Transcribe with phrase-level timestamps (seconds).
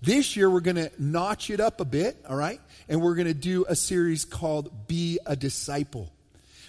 [0.00, 2.60] This year, we're going to notch it up a bit, all right?
[2.88, 6.12] And we're going to do a series called Be a Disciple.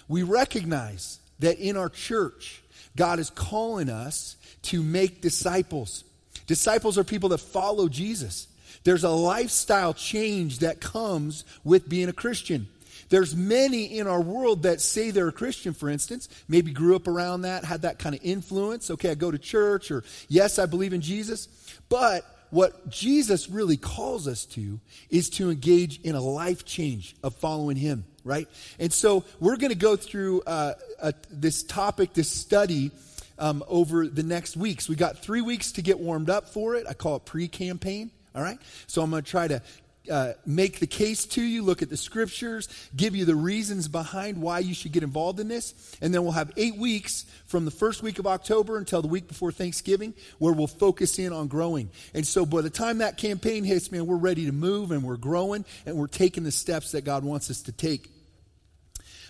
[0.08, 2.62] We recognize that in our church,
[2.96, 6.04] God is calling us to make disciples.
[6.46, 8.48] Disciples are people that follow Jesus.
[8.82, 12.66] There's a lifestyle change that comes with being a Christian.
[13.10, 17.06] There's many in our world that say they're a Christian, for instance, maybe grew up
[17.08, 18.90] around that, had that kind of influence.
[18.90, 21.48] Okay, I go to church, or yes, I believe in Jesus.
[21.88, 27.34] But what Jesus really calls us to is to engage in a life change of
[27.36, 28.48] following Him, right?
[28.78, 32.90] And so we're going to go through uh, uh, this topic, this study.
[33.38, 34.86] Um, over the next weeks.
[34.86, 36.86] We got three weeks to get warmed up for it.
[36.86, 38.10] I call it pre campaign.
[38.34, 38.58] All right?
[38.86, 39.62] So I'm going to try to
[40.10, 44.40] uh, make the case to you, look at the scriptures, give you the reasons behind
[44.40, 45.96] why you should get involved in this.
[46.00, 49.28] And then we'll have eight weeks from the first week of October until the week
[49.28, 51.90] before Thanksgiving where we'll focus in on growing.
[52.14, 55.16] And so by the time that campaign hits, man, we're ready to move and we're
[55.16, 58.10] growing and we're taking the steps that God wants us to take.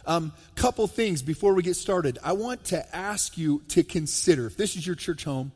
[0.06, 2.18] Um, couple things before we get started.
[2.24, 5.52] I want to ask you to consider if this is your church home,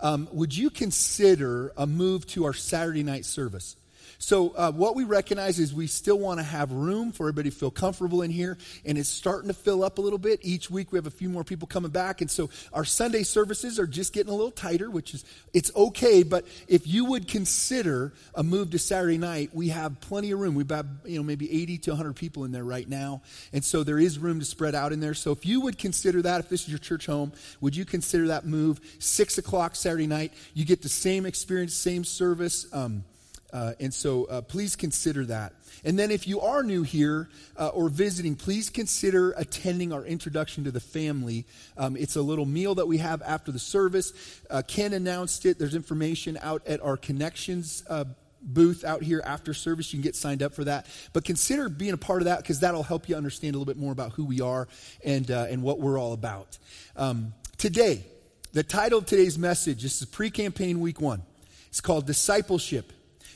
[0.00, 3.76] um, would you consider a move to our Saturday night service?
[4.20, 7.56] So, uh, what we recognize is we still want to have room for everybody to
[7.56, 10.40] feel comfortable in here, and it's starting to fill up a little bit.
[10.42, 13.78] Each week we have a few more people coming back, and so our Sunday services
[13.78, 16.24] are just getting a little tighter, which is it's okay.
[16.24, 20.56] But if you would consider a move to Saturday night, we have plenty of room.
[20.56, 23.22] We've got you know maybe 80 to 100 people in there right now,
[23.52, 25.14] and so there is room to spread out in there.
[25.14, 28.26] So if you would consider that, if this is your church home, would you consider
[28.28, 28.80] that move?
[28.98, 32.66] Six o'clock Saturday night, you get the same experience, same service.
[32.72, 33.04] Um,
[33.52, 35.54] uh, and so uh, please consider that.
[35.84, 40.64] And then if you are new here uh, or visiting, please consider attending our introduction
[40.64, 41.46] to the family.
[41.76, 44.12] Um, it's a little meal that we have after the service.
[44.50, 45.58] Uh, Ken announced it.
[45.58, 48.04] There's information out at our connections uh,
[48.42, 49.92] booth out here after service.
[49.92, 50.86] You can get signed up for that.
[51.12, 53.80] But consider being a part of that because that'll help you understand a little bit
[53.80, 54.68] more about who we are
[55.04, 56.58] and, uh, and what we're all about.
[56.96, 58.04] Um, today,
[58.52, 61.22] the title of today's message, this is pre campaign week one.
[61.68, 62.92] It's called Discipleship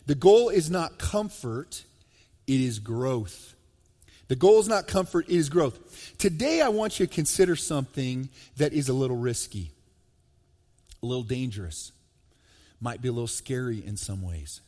[0.06, 1.84] the goal is not comfort,
[2.46, 3.54] it is growth.
[4.28, 6.16] The goal is not comfort, it is growth.
[6.18, 9.70] Today, I want you to consider something that is a little risky,
[11.02, 11.92] a little dangerous,
[12.80, 14.60] might be a little scary in some ways.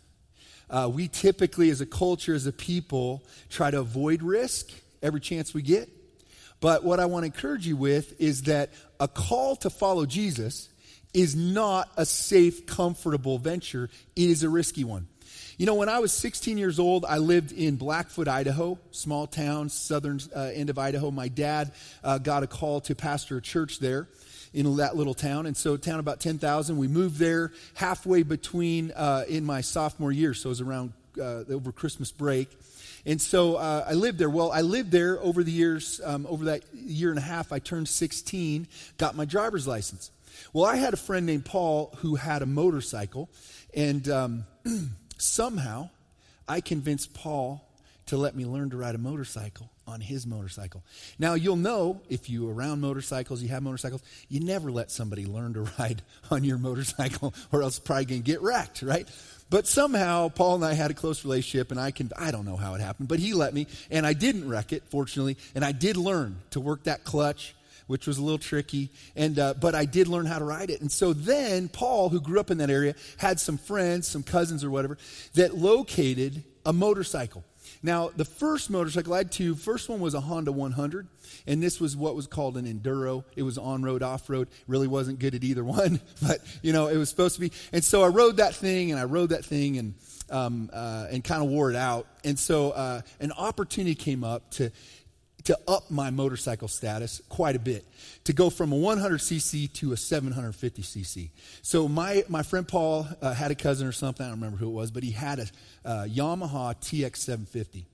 [0.70, 4.70] Uh, we typically, as a culture, as a people, try to avoid risk
[5.02, 5.88] every chance we get.
[6.60, 10.68] But what I want to encourage you with is that a call to follow Jesus
[11.12, 15.06] is not a safe, comfortable venture, it is a risky one.
[15.56, 19.68] You know, when I was 16 years old, I lived in Blackfoot, Idaho, small town,
[19.68, 21.10] southern uh, end of Idaho.
[21.10, 21.72] My dad
[22.02, 24.08] uh, got a call to pastor a church there
[24.52, 25.46] in that little town.
[25.46, 26.76] And so, town about 10,000.
[26.76, 31.44] We moved there halfway between uh, in my sophomore year, so it was around uh,
[31.48, 32.48] over Christmas break.
[33.06, 34.30] And so uh, I lived there.
[34.30, 37.52] Well, I lived there over the years, um, over that year and a half.
[37.52, 38.66] I turned 16,
[38.96, 40.10] got my driver's license.
[40.52, 43.28] Well, I had a friend named Paul who had a motorcycle,
[43.74, 44.44] and um,
[45.18, 45.90] somehow
[46.48, 47.66] I convinced Paul
[48.06, 50.82] to let me learn to ride a motorcycle on his motorcycle.
[51.18, 55.54] Now, you'll know if you around motorcycles, you have motorcycles, you never let somebody learn
[55.54, 59.08] to ride on your motorcycle or else probably going to get wrecked, right?
[59.50, 62.56] But somehow Paul and I had a close relationship and I can I don't know
[62.56, 65.72] how it happened, but he let me and I didn't wreck it fortunately, and I
[65.72, 67.54] did learn to work that clutch
[67.86, 68.90] which was a little tricky.
[69.16, 70.80] And uh, but I did learn how to ride it.
[70.80, 74.64] And so then Paul, who grew up in that area, had some friends, some cousins
[74.64, 74.98] or whatever,
[75.34, 77.44] that located a motorcycle.
[77.82, 79.54] Now, the first motorcycle I had two.
[79.54, 81.06] First one was a Honda 100,
[81.46, 83.24] and this was what was called an enduro.
[83.36, 84.48] It was on road, off road.
[84.66, 87.52] Really wasn't good at either one, but you know it was supposed to be.
[87.72, 89.94] And so I rode that thing, and I rode that thing, and
[90.30, 92.06] um, uh, and kind of wore it out.
[92.24, 94.70] And so uh, an opportunity came up to
[95.44, 97.84] to up my motorcycle status quite a bit,
[98.24, 101.30] to go from a 100cc to a 750cc.
[101.62, 104.68] So my, my friend Paul uh, had a cousin or something, I don't remember who
[104.68, 105.46] it was, but he had a
[105.84, 107.84] uh, Yamaha TX750.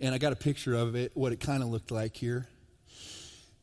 [0.00, 2.48] And I got a picture of it, what it kind of looked like here.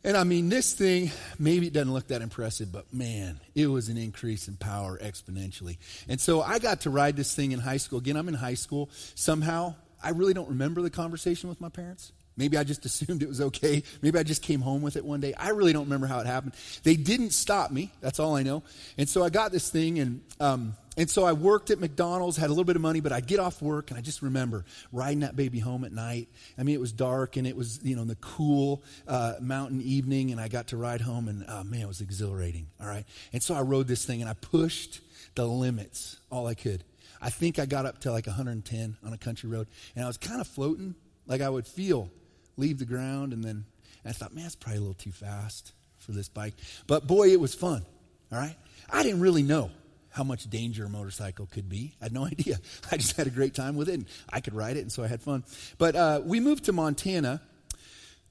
[0.04, 3.90] And I mean, this thing, maybe it doesn't look that impressive, but man, it was
[3.90, 5.78] an increase in power exponentially.
[6.08, 7.98] And so I got to ride this thing in high school.
[7.98, 8.92] Again, I'm in high school.
[9.16, 12.12] Somehow, I really don't remember the conversation with my parents.
[12.38, 13.84] Maybe I just assumed it was okay.
[14.02, 15.34] Maybe I just came home with it one day.
[15.34, 16.54] I really don't remember how it happened.
[16.84, 17.92] They didn't stop me.
[18.02, 18.64] That's all I know.
[18.98, 22.48] And so I got this thing, and um, and so I worked at McDonald's, had
[22.48, 25.20] a little bit of money, but I'd get off work, and I just remember riding
[25.20, 26.28] that baby home at night.
[26.58, 30.32] I mean, it was dark, and it was you know the cool uh, mountain evening,
[30.32, 32.68] and I got to ride home, and oh, man, it was exhilarating.
[32.82, 35.02] All right, and so I rode this thing, and I pushed
[35.36, 36.84] the limits all I could.
[37.22, 40.18] I think I got up to like 110 on a country road, and I was
[40.18, 40.96] kind of floating,
[41.28, 42.10] like I would feel
[42.58, 43.66] leave the ground, and then
[44.04, 46.54] and I thought, man, that's probably a little too fast for this bike.
[46.88, 47.86] But boy, it was fun.
[48.32, 48.56] All right,
[48.90, 49.72] I didn't really know
[50.10, 51.94] how much danger a motorcycle could be.
[52.02, 52.58] I had no idea.
[52.92, 55.04] I just had a great time with it, and I could ride it, and so
[55.04, 55.44] I had fun.
[55.78, 57.42] But uh, we moved to Montana.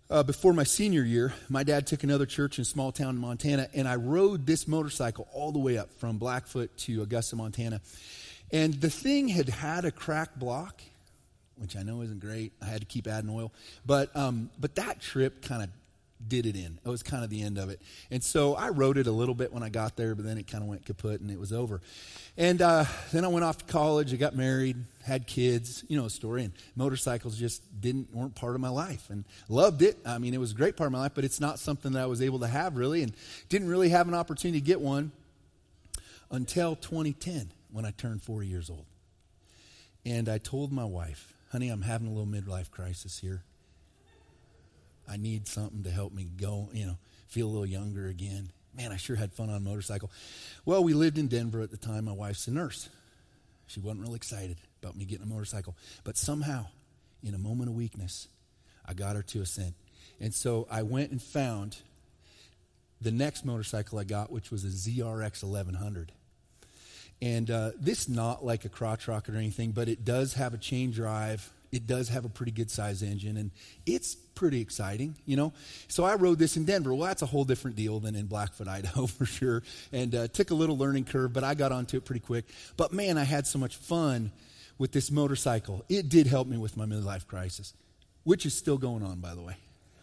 [0.08, 3.20] Uh, before my senior year, my dad took another church in a small town in
[3.20, 7.80] Montana, and I rode this motorcycle all the way up from Blackfoot to Augusta, Montana.
[8.52, 10.80] And the thing had had a crack block,
[11.56, 12.52] which I know isn't great.
[12.60, 13.52] I had to keep adding oil.
[13.84, 15.70] But, um, but that trip kind of
[16.26, 16.78] did it in.
[16.84, 17.80] It was kind of the end of it.
[18.10, 20.46] And so I rode it a little bit when I got there, but then it
[20.46, 21.80] kind of went kaput and it was over.
[22.36, 24.12] And uh, then I went off to college.
[24.12, 25.84] I got married, had kids.
[25.88, 26.44] You know story.
[26.44, 29.98] And motorcycles just didn't weren't part of my life, and loved it.
[30.04, 32.02] I mean, it was a great part of my life, but it's not something that
[32.02, 33.12] I was able to have really, and
[33.48, 35.12] didn't really have an opportunity to get one
[36.30, 38.86] until 2010 when I turned 40 years old.
[40.04, 43.42] And I told my wife, honey, I'm having a little midlife crisis here.
[45.08, 46.98] I need something to help me go, you know,
[47.28, 48.50] feel a little younger again.
[48.76, 50.10] Man, I sure had fun on a motorcycle.
[50.64, 52.06] Well, we lived in Denver at the time.
[52.06, 52.88] My wife's a nurse.
[53.68, 55.74] She wasn't real excited about me getting a motorcycle.
[56.04, 56.66] But somehow,
[57.22, 58.28] in a moment of weakness,
[58.84, 59.74] I got her to assent.
[60.20, 61.78] And so I went and found
[63.00, 66.12] the next motorcycle I got, which was a ZRX 1100.
[67.22, 70.58] And uh, this not like a crotch rocket or anything, but it does have a
[70.58, 71.50] chain drive.
[71.72, 73.50] It does have a pretty good size engine, and
[73.86, 75.52] it's pretty exciting, you know.
[75.88, 76.94] So I rode this in Denver.
[76.94, 79.62] Well, that's a whole different deal than in Blackfoot, Idaho, for sure.
[79.92, 82.44] And uh, took a little learning curve, but I got onto it pretty quick.
[82.76, 84.30] But man, I had so much fun
[84.78, 85.84] with this motorcycle.
[85.88, 87.72] It did help me with my midlife crisis,
[88.24, 89.56] which is still going on, by the way.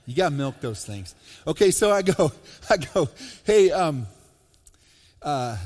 [0.06, 1.16] You got to milk those things.
[1.48, 2.32] Okay, so I go,
[2.70, 3.10] I go,
[3.46, 4.08] hey, um,
[5.22, 5.58] uh,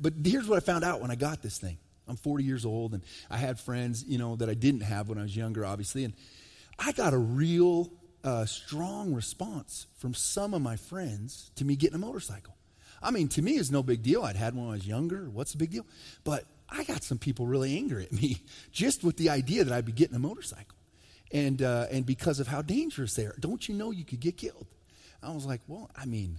[0.00, 1.78] but here's what I found out when I got this thing.
[2.06, 5.18] I'm 40 years old, and I had friends, you know, that I didn't have when
[5.18, 6.14] I was younger, obviously, and
[6.78, 7.90] I got a real
[8.24, 12.54] uh, strong response from some of my friends to me getting a motorcycle.
[13.02, 14.22] I mean, to me, it's no big deal.
[14.22, 15.28] I'd had one when I was younger.
[15.30, 15.86] What's the big deal?
[16.24, 18.42] But I got some people really angry at me
[18.72, 20.76] just with the idea that I'd be getting a motorcycle,
[21.32, 23.36] and uh, and because of how dangerous they are.
[23.38, 24.66] Don't you know you could get killed?
[25.22, 26.38] I was like, well, I mean,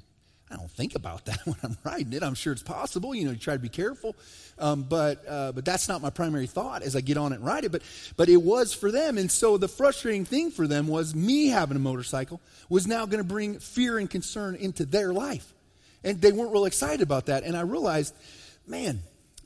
[0.51, 2.23] I don't think about that when I'm riding it.
[2.23, 3.13] I'm sure it's possible.
[3.13, 4.15] You know, you try to be careful,
[4.57, 7.45] um, but uh, but that's not my primary thought as I get on it and
[7.45, 7.71] ride it.
[7.71, 7.83] But
[8.17, 11.77] but it was for them, and so the frustrating thing for them was me having
[11.77, 15.53] a motorcycle was now going to bring fear and concern into their life,
[16.03, 17.43] and they weren't real excited about that.
[17.43, 18.15] And I realized,
[18.65, 19.01] man,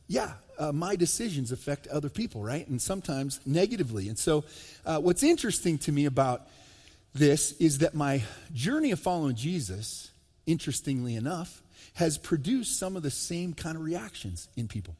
[0.08, 2.68] yeah, uh, my decisions affect other people, right?
[2.68, 4.08] And sometimes negatively.
[4.08, 4.46] And so,
[4.86, 6.48] uh, what's interesting to me about
[7.14, 8.24] this is that my
[8.54, 10.12] journey of following Jesus
[10.45, 11.62] interestingly enough,
[11.94, 14.95] has produced some of the same kind of reactions in people.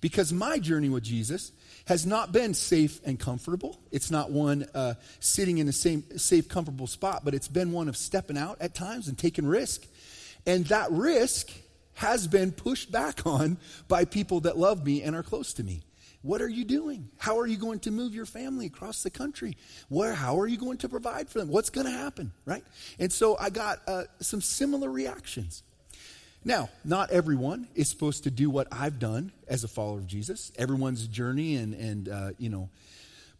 [0.00, 1.52] Because my journey with Jesus
[1.86, 3.80] has not been safe and comfortable.
[3.90, 7.88] It's not one uh, sitting in the same safe, comfortable spot, but it's been one
[7.88, 9.86] of stepping out at times and taking risk.
[10.46, 11.50] And that risk
[11.94, 13.58] has been pushed back on
[13.88, 15.82] by people that love me and are close to me.
[16.22, 17.08] What are you doing?
[17.16, 19.56] How are you going to move your family across the country?
[19.88, 21.48] Where, how are you going to provide for them?
[21.48, 22.64] What's going to happen, right?
[22.98, 25.62] And so I got uh, some similar reactions.
[26.44, 30.50] Now, not everyone is supposed to do what I've done as a follower of Jesus.
[30.56, 32.68] Everyone's journey and, and uh, you know,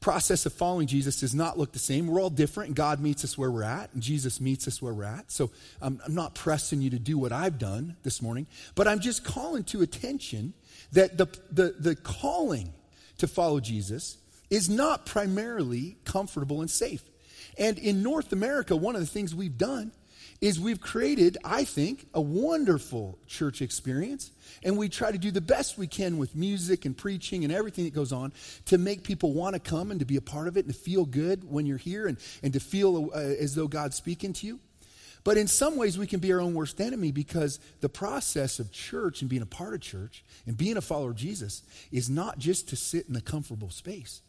[0.00, 2.06] process of following Jesus does not look the same.
[2.06, 5.04] We're all different, God meets us where we're at, and Jesus meets us where we're
[5.04, 5.30] at.
[5.30, 5.50] So
[5.82, 9.24] um, I'm not pressing you to do what I've done this morning, but I'm just
[9.24, 10.54] calling to attention
[10.92, 12.72] that the, the, the calling
[13.18, 14.18] to follow Jesus
[14.50, 17.02] is not primarily comfortable and safe.
[17.58, 19.92] And in North America, one of the things we've done
[20.40, 24.30] is we've created, I think, a wonderful church experience.
[24.62, 27.84] And we try to do the best we can with music and preaching and everything
[27.84, 28.32] that goes on
[28.66, 30.80] to make people want to come and to be a part of it and to
[30.80, 34.46] feel good when you're here and, and to feel uh, as though God's speaking to
[34.46, 34.60] you.
[35.28, 38.72] But in some ways, we can be our own worst enemy because the process of
[38.72, 42.38] church and being a part of church and being a follower of Jesus is not
[42.38, 44.22] just to sit in a comfortable space,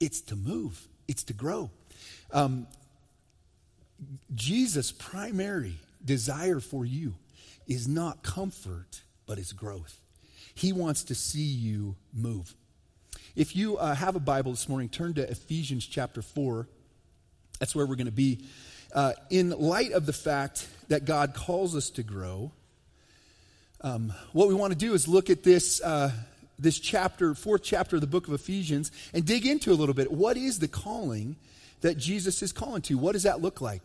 [0.00, 1.70] it's to move, it's to grow.
[2.32, 2.66] Um,
[4.34, 7.16] Jesus' primary desire for you
[7.66, 10.00] is not comfort, but it's growth.
[10.54, 12.54] He wants to see you move.
[13.36, 16.66] If you uh, have a Bible this morning, turn to Ephesians chapter 4.
[17.60, 18.46] That's where we're going to be
[18.94, 22.52] uh, in light of the fact that God calls us to grow,
[23.80, 26.10] um, what we want to do is look at this, uh,
[26.58, 30.10] this chapter, fourth chapter of the book of Ephesians, and dig into a little bit.
[30.10, 31.36] What is the calling
[31.80, 32.98] that Jesus is calling to?
[32.98, 33.82] What does that look like?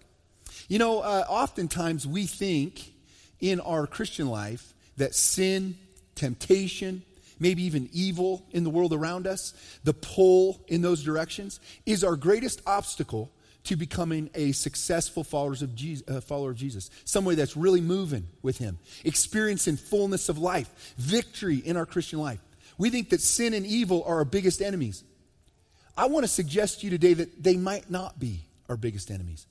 [0.68, 2.94] You know, uh, oftentimes we think
[3.40, 5.76] in our Christian life that sin,
[6.16, 7.04] temptation,
[7.40, 12.16] maybe even evil in the world around us, the pull in those directions, is our
[12.16, 13.30] greatest obstacle
[13.66, 16.90] to becoming a successful followers of Jesus, uh, follower of Jesus.
[17.06, 22.40] Somebody that's really moving with Him, experiencing fullness of life, victory in our Christian life.
[22.78, 25.04] We think that sin and evil are our biggest enemies.
[25.96, 29.46] I want to suggest to you today that they might not be our biggest enemies.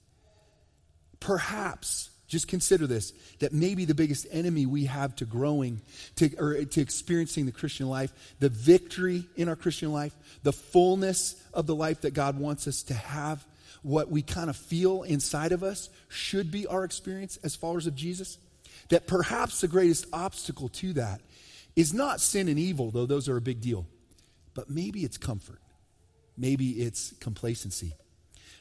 [1.21, 5.81] Perhaps just consider this that maybe the biggest enemy we have to growing,
[6.17, 11.37] to, or to experiencing the Christian life, the victory in our Christian life, the fullness
[11.53, 13.45] of the life that God wants us to have,
[13.83, 17.95] what we kind of feel inside of us should be our experience as followers of
[17.95, 18.39] Jesus.
[18.89, 21.21] That perhaps the greatest obstacle to that
[21.77, 23.87] is not sin and evil, though those are a big deal,
[24.55, 25.61] but maybe it's comfort.
[26.37, 27.95] Maybe it's complacency.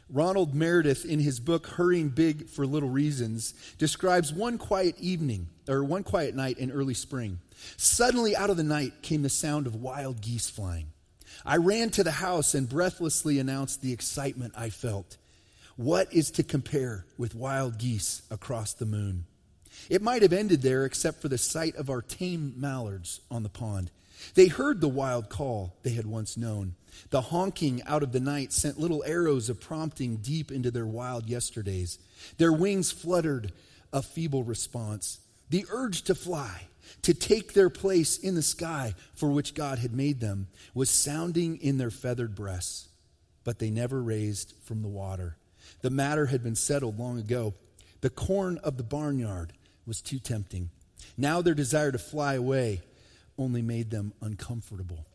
[0.09, 5.83] Ronald Meredith, in his book Hurrying Big for Little Reasons, describes one quiet evening, or
[5.83, 7.39] one quiet night in early spring.
[7.77, 10.87] Suddenly, out of the night came the sound of wild geese flying.
[11.45, 15.17] I ran to the house and breathlessly announced the excitement I felt.
[15.75, 19.25] What is to compare with wild geese across the moon?
[19.89, 23.49] It might have ended there except for the sight of our tame mallards on the
[23.49, 23.89] pond.
[24.35, 26.75] They heard the wild call they had once known.
[27.09, 31.27] The honking out of the night sent little arrows of prompting deep into their wild
[31.27, 31.97] yesterdays.
[32.37, 33.51] Their wings fluttered
[33.91, 35.19] a feeble response.
[35.49, 36.67] The urge to fly,
[37.03, 41.57] to take their place in the sky for which God had made them, was sounding
[41.57, 42.87] in their feathered breasts,
[43.43, 45.37] but they never raised from the water.
[45.81, 47.53] The matter had been settled long ago.
[48.01, 49.53] The corn of the barnyard
[49.85, 50.69] was too tempting.
[51.17, 52.81] Now their desire to fly away
[53.37, 55.05] only made them uncomfortable.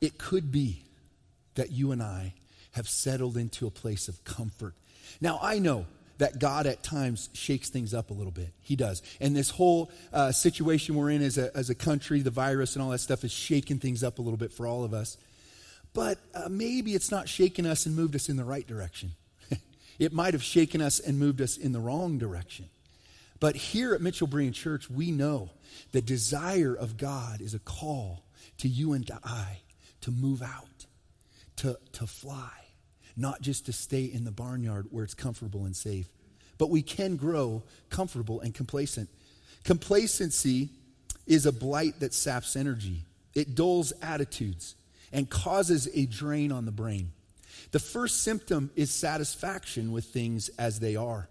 [0.00, 0.84] It could be
[1.54, 2.34] that you and I
[2.72, 4.74] have settled into a place of comfort.
[5.20, 5.86] Now, I know
[6.20, 8.52] that God at times shakes things up a little bit.
[8.60, 9.02] He does.
[9.20, 12.82] And this whole uh, situation we're in as a, as a country, the virus and
[12.82, 15.16] all that stuff is shaking things up a little bit for all of us.
[15.94, 19.12] But uh, maybe it's not shaken us and moved us in the right direction.
[19.98, 22.66] it might have shaken us and moved us in the wrong direction.
[23.40, 25.48] But here at Mitchell Breen Church, we know
[25.92, 28.22] the desire of God is a call
[28.58, 29.60] to you and to I
[30.02, 30.86] to move out,
[31.56, 32.50] to, to fly,
[33.16, 36.06] not just to stay in the barnyard where it's comfortable and safe.
[36.58, 39.08] But we can grow comfortable and complacent.
[39.64, 40.70] Complacency
[41.26, 44.74] is a blight that saps energy, it dulls attitudes
[45.12, 47.12] and causes a drain on the brain.
[47.72, 51.28] The first symptom is satisfaction with things as they are.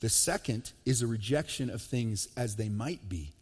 [0.00, 3.32] The second is a rejection of things as they might be.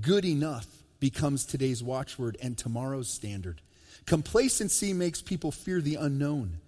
[0.00, 0.66] Good enough
[1.00, 3.60] becomes today's watchword and tomorrow's standard.
[4.06, 6.58] Complacency makes people fear the unknown,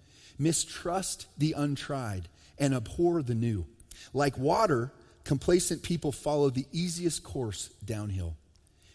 [0.41, 3.65] mistrust the untried, and abhor the new.
[4.13, 4.91] Like water,
[5.23, 8.35] complacent people follow the easiest course downhill.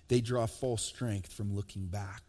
[0.08, 2.22] They draw false strength from looking back.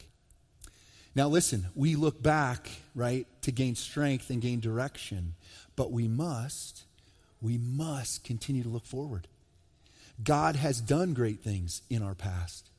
[1.16, 5.34] Now, listen, we look back, right, to gain strength and gain direction,
[5.76, 6.84] but we must,
[7.42, 9.28] we must continue to look forward.
[10.24, 12.70] God has done great things in our past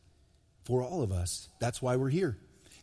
[0.62, 1.48] for all of us.
[1.60, 2.36] That's why we're here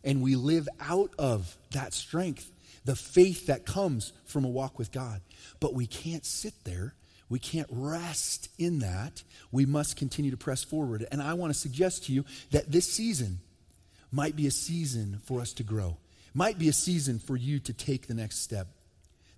[0.06, 2.50] and we live out of that strength,
[2.86, 5.20] the faith that comes from a walk with God.
[5.60, 6.94] But we can't sit there.
[7.28, 9.24] We can't rest in that.
[9.50, 11.04] We must continue to press forward.
[11.10, 13.40] And I want to suggest to you that this season
[14.12, 15.98] might be a season for us to grow,
[16.32, 18.68] might be a season for you to take the next step.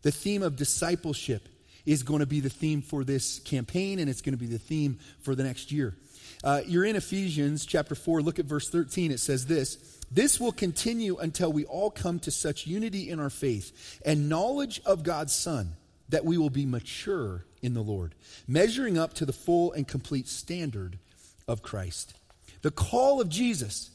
[0.02, 1.49] The theme of discipleship
[1.87, 4.59] is going to be the theme for this campaign, and it's going to be the
[4.59, 5.97] theme for the next year.
[6.45, 8.23] Uh, you're in Ephesians chapter 4.
[8.23, 9.11] Look at verse 13.
[9.11, 13.30] It says this this will continue until we all come to such unity in our
[13.30, 15.76] faith and knowledge of God's Son
[16.09, 18.14] that we will be mature in the Lord,
[18.47, 20.99] measuring up to the full and complete standard
[21.47, 22.14] of Christ.
[22.62, 23.90] The call of Jesus,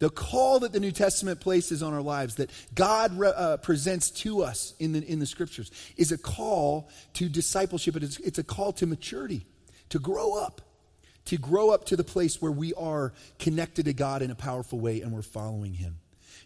[0.00, 4.42] the call that the New Testament places on our lives, that God uh, presents to
[4.42, 7.94] us in the, in the scriptures, is a call to discipleship.
[7.96, 9.46] It's, it's a call to maturity,
[9.90, 10.60] to grow up
[11.26, 14.80] to grow up to the place where we are connected to God in a powerful
[14.80, 15.96] way and we're following Him.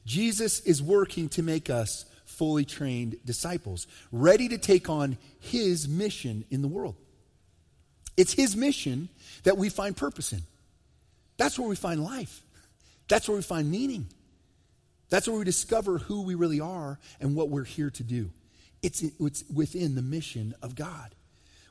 [0.05, 6.45] Jesus is working to make us fully trained disciples, ready to take on His mission
[6.51, 6.97] in the world.
[8.17, 9.09] It's His mission
[9.45, 10.43] that we find purpose in.
[11.37, 12.43] That's where we find life,
[13.09, 14.07] that's where we find meaning.
[15.09, 18.31] That's where we discover who we really are and what we're here to do.
[18.83, 21.15] It's, it's within the mission of God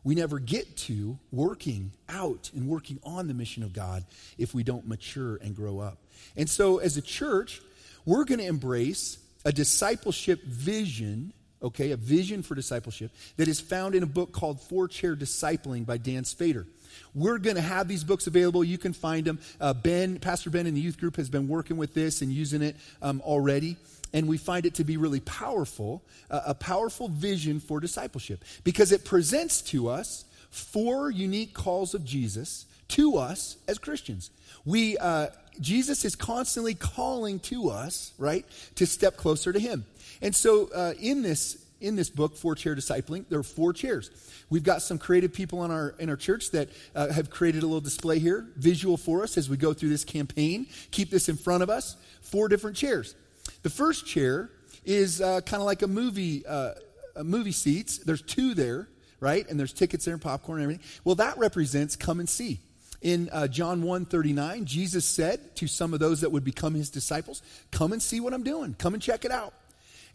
[0.05, 4.05] we never get to working out and working on the mission of God
[4.37, 5.97] if we don't mature and grow up.
[6.37, 7.59] And so, as a church,
[8.05, 13.95] we're going to embrace a discipleship vision, okay, a vision for discipleship that is found
[13.95, 16.67] in a book called Four Chair Discipling by Dann Spader.
[17.13, 18.63] We're going to have these books available.
[18.63, 19.39] You can find them.
[19.59, 22.61] Uh, ben, Pastor Ben in the youth group has been working with this and using
[22.61, 23.77] it um, already.
[24.13, 28.91] And we find it to be really powerful, uh, a powerful vision for discipleship because
[28.91, 34.29] it presents to us four unique calls of Jesus to us as Christians.
[34.63, 35.27] We, uh,
[35.59, 39.85] Jesus is constantly calling to us, right, to step closer to Him.
[40.21, 44.09] And so uh, in this in this book, Four Chair Discipling, there are four chairs.
[44.49, 47.65] We've got some creative people in our in our church that uh, have created a
[47.65, 50.67] little display here, visual for us as we go through this campaign.
[50.91, 51.97] Keep this in front of us.
[52.21, 53.15] Four different chairs.
[53.63, 54.49] The first chair
[54.83, 56.71] is uh, kind of like a movie uh,
[57.15, 57.99] a movie seats.
[57.99, 58.87] There's two there,
[59.19, 59.47] right?
[59.49, 60.85] And there's tickets there and popcorn and everything.
[61.03, 62.59] Well, that represents come and see
[63.05, 66.89] in uh, John 1 39, Jesus said to some of those that would become his
[66.89, 68.73] disciples, Come and see what I'm doing.
[68.73, 69.53] Come and check it out.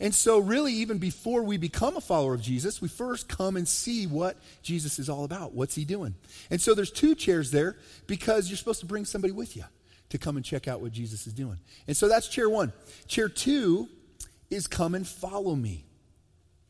[0.00, 3.68] And so, really, even before we become a follower of Jesus, we first come and
[3.68, 5.52] see what Jesus is all about.
[5.52, 6.14] What's he doing?
[6.50, 7.76] And so, there's two chairs there
[8.06, 9.64] because you're supposed to bring somebody with you
[10.08, 11.58] to come and check out what Jesus is doing.
[11.86, 12.72] And so, that's chair one.
[13.08, 13.88] Chair two
[14.48, 15.84] is come and follow me.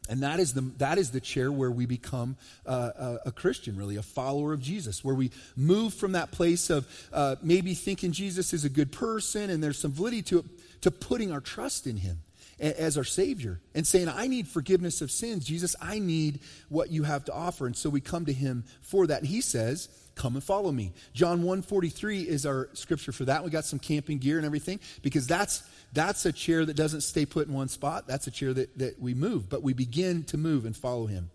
[0.09, 3.77] And that is the, that is the chair where we become uh, a, a, Christian,
[3.77, 8.11] really, a follower of Jesus, where we move from that place of uh, maybe thinking
[8.11, 10.47] Jesus is a good person and there's some validity to it,
[10.81, 12.23] to putting our trust in him
[12.61, 15.45] as our Savior and saying, I need forgiveness of sins.
[15.45, 17.67] Jesus, I need what you have to offer.
[17.67, 19.21] And so we come to him for that.
[19.21, 20.93] And he says, come and follow me.
[21.15, 23.43] John 143 is our scripture for that.
[23.43, 25.63] We got some camping gear and everything because that's
[25.93, 28.07] that's a chair that doesn't stay put in one spot.
[28.07, 31.31] That's a chair that, that we move, but we begin to move and follow him.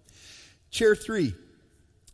[0.70, 1.34] Chair three,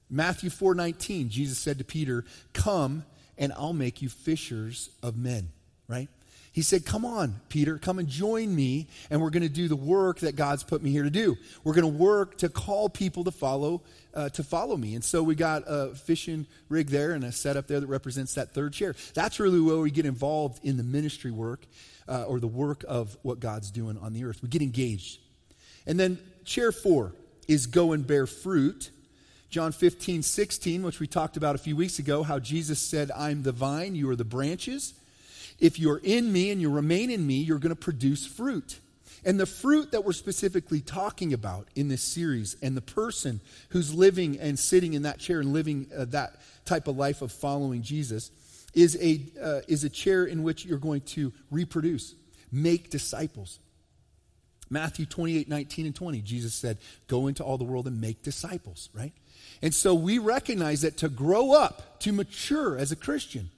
[0.09, 3.03] Matthew 4:19, Jesus said to Peter, Come
[3.37, 5.49] and I'll make you fishers of men,
[5.87, 6.09] right?
[6.53, 9.75] He said, Come on, Peter, come and join me, and we're going to do the
[9.75, 11.37] work that God's put me here to do.
[11.63, 14.95] We're going to work to call people to follow, uh, to follow me.
[14.95, 18.53] And so we got a fishing rig there and a setup there that represents that
[18.53, 18.95] third chair.
[19.13, 21.65] That's really where we get involved in the ministry work
[22.09, 24.43] uh, or the work of what God's doing on the earth.
[24.43, 25.19] We get engaged.
[25.87, 27.13] And then chair four
[27.47, 28.91] is go and bear fruit.
[29.49, 33.43] John 15, 16, which we talked about a few weeks ago, how Jesus said, I'm
[33.43, 34.93] the vine, you are the branches.
[35.61, 38.79] If you're in me and you remain in me, you're going to produce fruit.
[39.23, 43.93] And the fruit that we're specifically talking about in this series, and the person who's
[43.93, 47.83] living and sitting in that chair and living uh, that type of life of following
[47.83, 48.31] Jesus,
[48.73, 52.15] is a, uh, is a chair in which you're going to reproduce,
[52.51, 53.59] make disciples.
[54.71, 58.89] Matthew 28, 19, and 20, Jesus said, Go into all the world and make disciples,
[58.93, 59.13] right?
[59.61, 63.51] And so we recognize that to grow up, to mature as a Christian,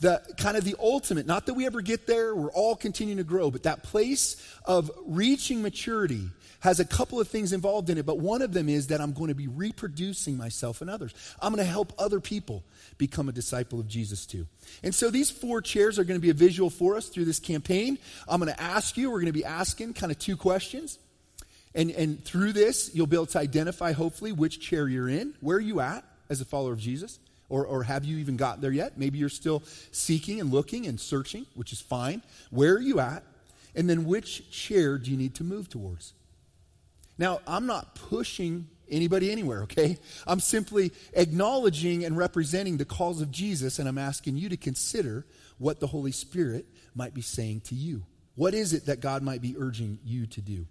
[0.00, 3.24] the kind of the ultimate, not that we ever get there, we're all continuing to
[3.24, 6.28] grow, but that place of reaching maturity
[6.60, 9.12] has a couple of things involved in it, but one of them is that I'm
[9.12, 11.14] going to be reproducing myself and others.
[11.40, 12.64] I'm going to help other people
[12.96, 14.46] become a disciple of Jesus too.
[14.82, 17.38] And so these four chairs are going to be a visual for us through this
[17.38, 17.98] campaign.
[18.28, 20.98] I'm going to ask you, we're going to be asking kind of two questions.
[21.74, 25.34] And, and through this, you'll be able to identify, hopefully, which chair you're in.
[25.40, 27.20] Where are you at as a follower of Jesus?
[27.48, 28.98] Or, or have you even gotten there yet?
[28.98, 32.22] Maybe you're still seeking and looking and searching, which is fine.
[32.50, 33.22] Where are you at?
[33.74, 36.12] And then which chair do you need to move towards?
[37.16, 39.98] Now, I'm not pushing anybody anywhere, okay?
[40.26, 45.26] I'm simply acknowledging and representing the calls of Jesus, and I'm asking you to consider
[45.58, 48.02] what the Holy Spirit might be saying to you.
[48.36, 50.66] What is it that God might be urging you to do?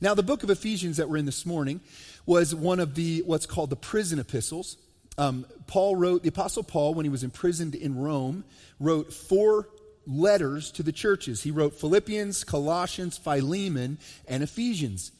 [0.00, 1.80] Now, the book of Ephesians that we're in this morning
[2.26, 4.76] was one of the what's called the prison epistles.
[5.18, 8.44] Um, Paul wrote, the Apostle Paul, when he was imprisoned in Rome,
[8.80, 9.68] wrote four
[10.06, 11.42] letters to the churches.
[11.42, 15.12] He wrote Philippians, Colossians, Philemon, and Ephesians.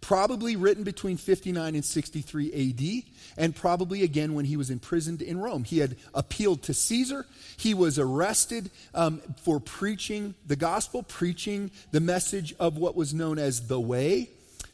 [0.00, 5.38] Probably written between 59 and 63 AD, and probably again when he was imprisoned in
[5.38, 5.64] Rome.
[5.64, 7.26] He had appealed to Caesar.
[7.58, 13.38] He was arrested um, for preaching the gospel, preaching the message of what was known
[13.38, 14.30] as the way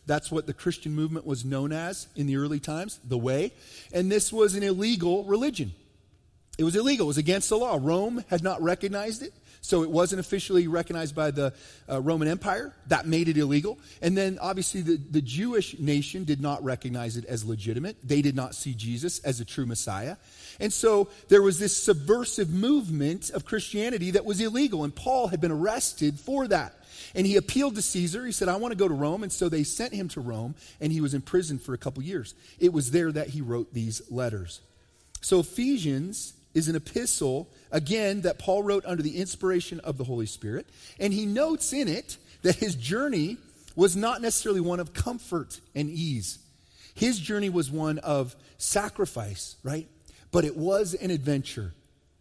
[0.07, 3.53] that's what the Christian movement was known as in the early times, the way.
[3.93, 5.73] And this was an illegal religion.
[6.59, 7.79] It was illegal, it was against the law.
[7.81, 11.53] Rome had not recognized it, so it wasn't officially recognized by the
[11.91, 12.73] uh, Roman Empire.
[12.87, 13.79] That made it illegal.
[14.01, 17.97] And then obviously the, the Jewish nation did not recognize it as legitimate.
[18.03, 20.17] They did not see Jesus as a true Messiah.
[20.61, 25.41] And so there was this subversive movement of Christianity that was illegal, and Paul had
[25.43, 26.75] been arrested for that.
[27.17, 28.25] And he appealed to Caesar.
[28.25, 29.25] He said, I want to go to Rome.
[29.25, 32.03] And so they sent him to Rome, and he was in prison for a couple
[32.03, 32.35] years.
[32.61, 34.61] It was there that he wrote these letters.
[35.21, 40.27] So Ephesians is an epistle, again, that Paul wrote under the inspiration of the Holy
[40.27, 40.69] Spirit.
[41.01, 43.39] And he notes in it that his journey
[43.75, 46.39] was not necessarily one of comfort and ease.
[46.95, 49.89] His journey was one of sacrifice, right?
[50.37, 51.73] but it was an adventure.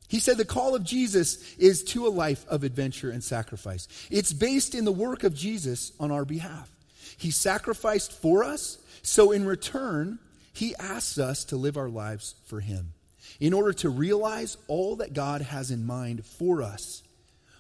[0.08, 3.88] He said the call of Jesus is to a life of adventure and sacrifice.
[4.12, 6.70] It's based in the work of Jesus on our behalf.
[7.18, 10.20] He sacrificed for us, so in return,
[10.54, 12.94] he asks us to live our lives for him.
[13.40, 17.04] In order to realize all that God has in mind for us,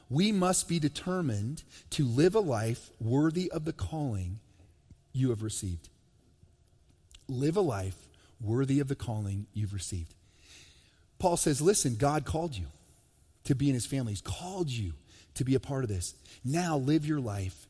[0.09, 4.39] we must be determined to live a life worthy of the calling
[5.13, 5.89] you have received.
[7.27, 7.97] Live a life
[8.39, 10.13] worthy of the calling you've received.
[11.19, 12.67] Paul says, Listen, God called you
[13.45, 14.93] to be in his family, He's called you
[15.35, 16.15] to be a part of this.
[16.43, 17.67] Now live your life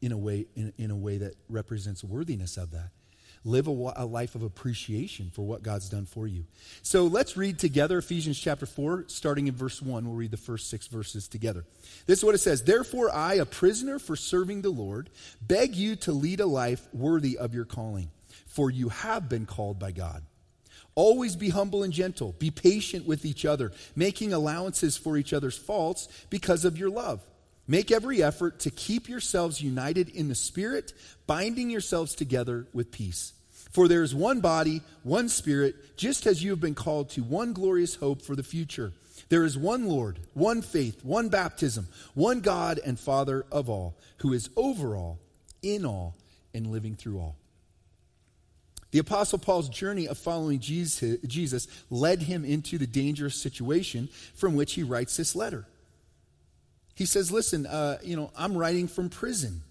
[0.00, 2.90] in a way, in, in a way that represents worthiness of that.
[3.44, 6.44] Live a, a, life of appreciation for what God's done for you.
[6.82, 10.04] So let's read together Ephesians chapter 4, starting in verse 1.
[10.04, 11.64] We'll read the first six verses together.
[12.06, 15.08] This is what it says Therefore, I, a prisoner for serving the Lord,
[15.40, 18.10] beg you to lead a life worthy of your calling,
[18.46, 20.22] for you have been called by God.
[20.98, 22.34] Always be humble and gentle.
[22.40, 27.20] Be patient with each other, making allowances for each other's faults because of your love.
[27.68, 30.92] Make every effort to keep yourselves united in the Spirit,
[31.28, 33.32] binding yourselves together with peace.
[33.70, 37.52] For there is one body, one Spirit, just as you have been called to one
[37.52, 38.92] glorious hope for the future.
[39.28, 44.32] There is one Lord, one faith, one baptism, one God and Father of all, who
[44.32, 45.20] is over all,
[45.62, 46.16] in all,
[46.52, 47.36] and living through all.
[48.90, 54.74] The Apostle Paul's journey of following Jesus led him into the dangerous situation from which
[54.74, 55.66] he writes this letter.
[56.94, 59.62] He says, Listen, uh, you know, I'm writing from prison,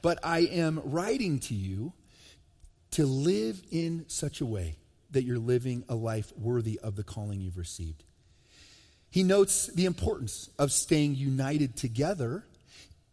[0.00, 1.92] but I am writing to you
[2.92, 4.76] to live in such a way
[5.10, 8.04] that you're living a life worthy of the calling you've received.
[9.10, 12.44] He notes the importance of staying united together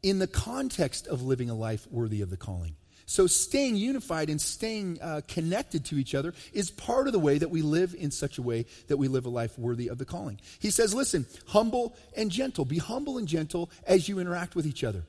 [0.04, 2.76] in the context of living a life worthy of the calling.
[3.10, 7.38] So, staying unified and staying uh, connected to each other is part of the way
[7.38, 10.04] that we live in such a way that we live a life worthy of the
[10.04, 10.42] calling.
[10.60, 12.66] He says, listen, humble and gentle.
[12.66, 15.04] Be humble and gentle as you interact with each other.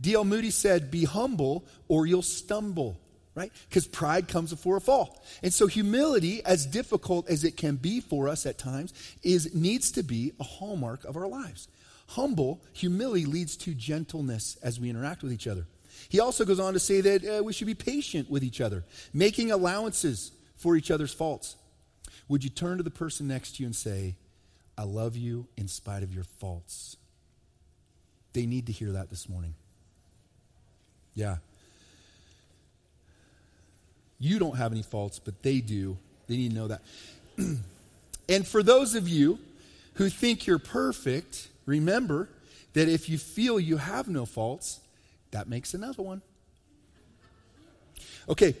[0.00, 0.24] D.L.
[0.24, 3.00] Moody said, be humble or you'll stumble
[3.34, 3.50] right?
[3.68, 5.20] Because pride comes before a fall.
[5.42, 8.94] And so humility, as difficult as it can be for us at times,
[9.24, 11.66] is needs to be a hallmark of our lives.
[12.10, 15.66] Humble humility leads to gentleness as we interact with each other.
[16.14, 18.84] He also goes on to say that uh, we should be patient with each other,
[19.12, 21.56] making allowances for each other's faults.
[22.28, 24.14] Would you turn to the person next to you and say,
[24.78, 26.96] I love you in spite of your faults?
[28.32, 29.54] They need to hear that this morning.
[31.16, 31.38] Yeah.
[34.20, 35.98] You don't have any faults, but they do.
[36.28, 36.82] They need to know that.
[38.28, 39.40] and for those of you
[39.94, 42.28] who think you're perfect, remember
[42.74, 44.78] that if you feel you have no faults,
[45.34, 46.22] that makes another one.
[48.28, 48.54] Okay,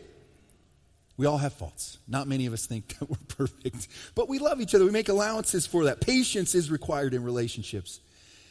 [1.16, 1.98] we all have faults.
[2.08, 4.84] Not many of us think that we're perfect, but we love each other.
[4.84, 6.00] We make allowances for that.
[6.00, 8.00] Patience is required in relationships.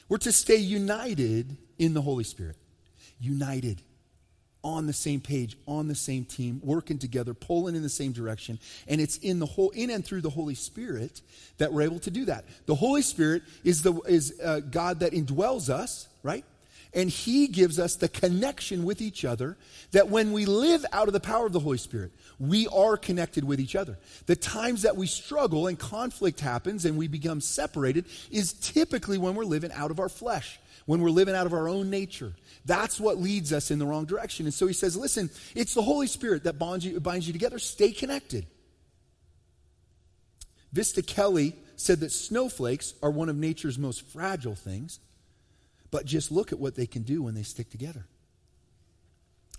[0.08, 2.56] We're to stay united in the Holy Spirit.
[3.20, 3.82] United
[4.64, 8.58] on the same page, on the same team, working together, pulling in the same direction.
[8.88, 11.20] And it's in the whole, in and through the Holy Spirit
[11.58, 12.46] that we're able to do that.
[12.68, 16.46] The Holy Spirit is the is uh, God that indwells us, right?
[16.94, 19.58] And He gives us the connection with each other
[19.92, 23.44] that when we live out of the power of the Holy Spirit, we are connected
[23.44, 23.98] with each other.
[24.28, 29.34] The times that we struggle and conflict happens and we become separated is typically when
[29.36, 32.34] we're living out of our flesh, when we're living out of our own nature.
[32.66, 34.46] That's what leads us in the wrong direction.
[34.46, 37.60] And so he says, listen, it's the Holy Spirit that bonds you, binds you together.
[37.60, 38.46] Stay connected.
[40.72, 45.00] Vesta Kelly said that snowflakes are one of nature's most fragile things.
[45.94, 48.08] But just look at what they can do when they stick together.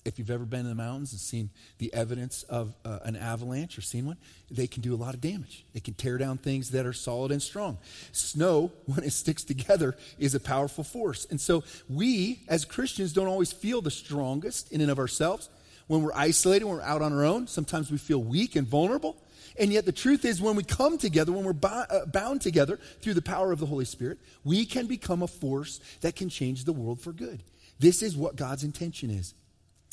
[0.05, 3.79] If you've ever been in the mountains and seen the evidence of uh, an avalanche
[3.79, 4.17] or seen one,
[4.51, 5.65] they can do a lot of damage.
[5.75, 7.79] They can tear down things that are solid and strong.
[8.11, 11.25] Snow, when it sticks together, is a powerful force.
[11.31, 15.49] And so we, as Christians, don't always feel the strongest in and of ourselves.
[15.87, 19.23] When we're isolated, when we're out on our own, sometimes we feel weak and vulnerable.
[19.57, 23.15] And yet, the truth is, when we come together, when we're uh, bound together through
[23.15, 26.73] the power of the Holy Spirit, we can become a force that can change the
[26.73, 27.43] world for good.
[27.79, 29.35] This is what God's intention is.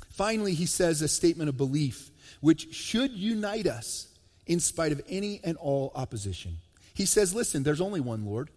[0.10, 2.10] Finally, he says a statement of belief
[2.42, 4.08] which should unite us
[4.48, 6.58] in spite of any and all opposition.
[6.94, 8.50] He says, Listen, there's only one Lord,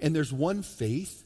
[0.00, 1.24] and there's one faith,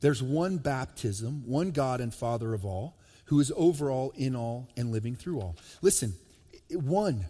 [0.00, 4.68] there's one baptism, one God and Father of all, who is over all, in all,
[4.76, 5.56] and living through all.
[5.82, 6.14] Listen,
[6.70, 7.24] one.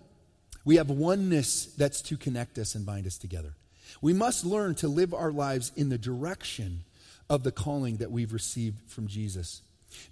[0.69, 3.55] We have oneness that's to connect us and bind us together.
[4.03, 6.85] We must learn to live our lives in the direction
[7.31, 9.63] of the calling that we've received from Jesus.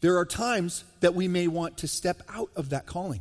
[0.01, 3.21] There are times that we may want to step out of that calling.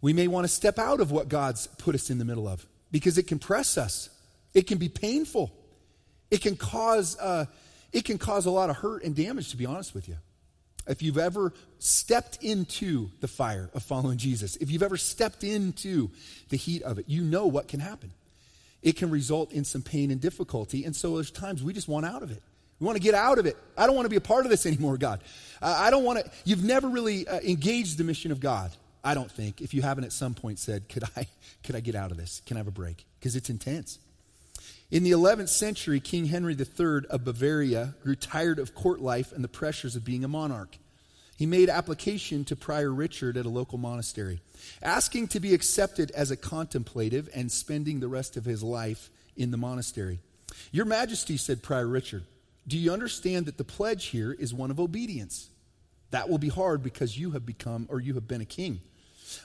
[0.00, 2.64] We may want to step out of what God's put us in the middle of.
[2.92, 4.08] because it can press us.
[4.54, 5.50] It can be painful.
[6.30, 7.46] It can cause uh,
[7.92, 9.50] it can cause a lot of hurt and damage.
[9.50, 10.18] To be honest with you,
[10.88, 16.10] if you've ever stepped into the fire of following Jesus, if you've ever stepped into
[16.48, 18.12] the heat of it, you know what can happen.
[18.82, 22.06] It can result in some pain and difficulty, and so there's times we just want
[22.06, 22.42] out of it.
[22.80, 23.56] We want to get out of it.
[23.76, 25.20] I don't want to be a part of this anymore, God.
[25.60, 26.30] I don't want to.
[26.44, 28.70] You've never really uh, engaged the mission of God.
[29.02, 31.26] I don't think, if you haven't at some point said, could I,
[31.64, 32.42] could I get out of this?
[32.46, 33.04] Can I have a break?
[33.18, 33.98] Because it's intense.
[34.90, 39.44] In the 11th century, King Henry III of Bavaria grew tired of court life and
[39.44, 40.78] the pressures of being a monarch.
[41.36, 44.40] He made application to Prior Richard at a local monastery,
[44.82, 49.50] asking to be accepted as a contemplative and spending the rest of his life in
[49.50, 50.20] the monastery.
[50.72, 52.24] Your Majesty, said Prior Richard,
[52.66, 55.50] do you understand that the pledge here is one of obedience?
[56.12, 58.80] That will be hard because you have become or you have been a king.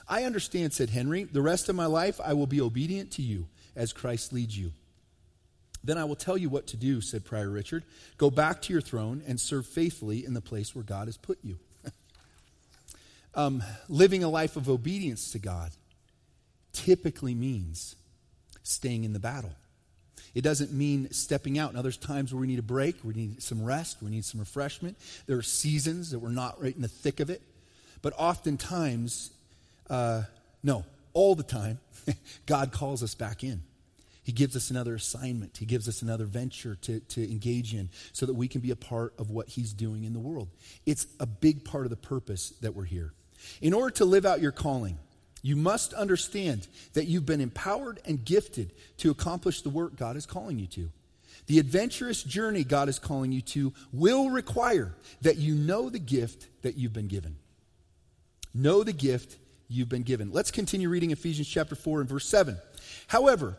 [0.08, 1.24] I understand, said Henry.
[1.24, 4.72] The rest of my life I will be obedient to you as Christ leads you.
[5.84, 7.84] Then I will tell you what to do, said Prior Richard.
[8.16, 11.38] Go back to your throne and serve faithfully in the place where God has put
[11.44, 11.58] you.
[13.34, 15.72] um, living a life of obedience to God
[16.72, 17.96] typically means
[18.62, 19.52] staying in the battle.
[20.34, 21.74] It doesn't mean stepping out.
[21.74, 24.40] Now, there's times where we need a break, we need some rest, we need some
[24.40, 24.96] refreshment.
[25.26, 27.42] There are seasons that we're not right in the thick of it.
[28.02, 29.30] But oftentimes,
[29.88, 30.22] uh,
[30.62, 31.78] no, all the time,
[32.46, 33.62] God calls us back in.
[34.24, 35.58] He gives us another assignment.
[35.58, 38.76] He gives us another venture to, to engage in so that we can be a
[38.76, 40.48] part of what He's doing in the world.
[40.86, 43.12] It's a big part of the purpose that we're here.
[43.60, 44.98] In order to live out your calling,
[45.42, 50.24] you must understand that you've been empowered and gifted to accomplish the work God is
[50.24, 50.90] calling you to.
[51.46, 56.48] The adventurous journey God is calling you to will require that you know the gift
[56.62, 57.36] that you've been given.
[58.54, 59.36] Know the gift
[59.68, 60.32] you've been given.
[60.32, 62.56] Let's continue reading Ephesians chapter 4 and verse 7.
[63.08, 63.58] However,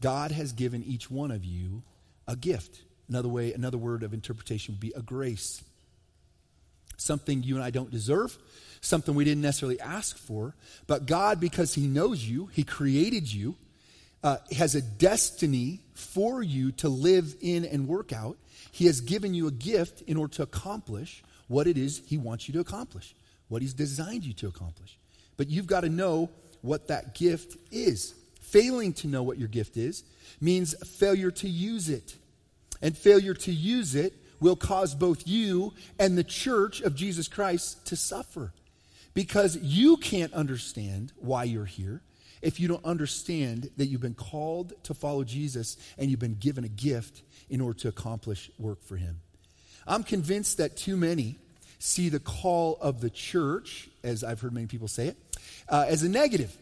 [0.00, 1.82] God has given each one of you
[2.26, 2.82] a gift.
[3.08, 5.62] Another way, another word of interpretation would be a grace.
[6.96, 8.36] Something you and I don't deserve,
[8.80, 10.54] something we didn't necessarily ask for,
[10.86, 13.56] but God, because He knows you, He created you,
[14.22, 18.38] uh, has a destiny for you to live in and work out.
[18.72, 22.48] He has given you a gift in order to accomplish what it is He wants
[22.48, 23.14] you to accomplish,
[23.48, 24.98] what He's designed you to accomplish.
[25.36, 26.30] But you've got to know
[26.62, 28.14] what that gift is.
[28.54, 30.04] Failing to know what your gift is
[30.40, 32.14] means failure to use it.
[32.80, 37.84] And failure to use it will cause both you and the church of Jesus Christ
[37.88, 38.52] to suffer.
[39.12, 42.00] Because you can't understand why you're here
[42.42, 46.62] if you don't understand that you've been called to follow Jesus and you've been given
[46.62, 49.18] a gift in order to accomplish work for Him.
[49.84, 51.40] I'm convinced that too many
[51.80, 55.16] see the call of the church, as I've heard many people say it,
[55.68, 56.56] uh, as a negative.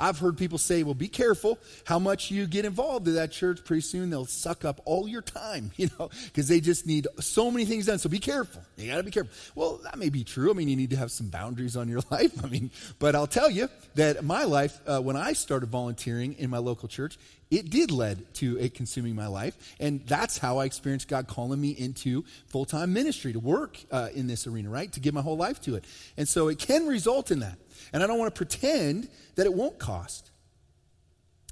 [0.00, 3.62] I've heard people say, well, be careful how much you get involved in that church.
[3.64, 7.50] Pretty soon they'll suck up all your time, you know, because they just need so
[7.50, 7.98] many things done.
[7.98, 8.62] So be careful.
[8.76, 9.32] You got to be careful.
[9.54, 10.50] Well, that may be true.
[10.50, 12.42] I mean, you need to have some boundaries on your life.
[12.42, 16.48] I mean, but I'll tell you that my life, uh, when I started volunteering in
[16.48, 17.18] my local church,
[17.50, 19.74] it did lead to it consuming my life.
[19.80, 24.08] And that's how I experienced God calling me into full time ministry to work uh,
[24.14, 24.90] in this arena, right?
[24.92, 25.84] To give my whole life to it.
[26.16, 27.58] And so it can result in that.
[27.92, 30.30] And I don't want to pretend that it won't cost.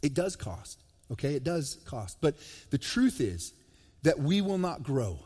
[0.02, 0.80] It does cost,
[1.12, 1.34] okay?
[1.34, 2.18] It does cost.
[2.20, 2.36] But
[2.70, 3.52] the truth is
[4.02, 5.18] that we will not grow.